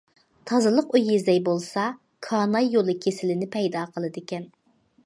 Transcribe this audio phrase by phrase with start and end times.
[0.51, 1.85] تازىلىق ئۆيى زەي بولسا،
[2.29, 4.53] كاناي يولى كېسىلىنى پەيدا قىلىدىكەن.